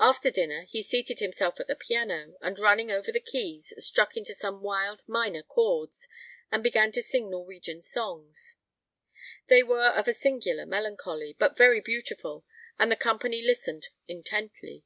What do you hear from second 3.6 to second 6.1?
struck into some wild minor chords,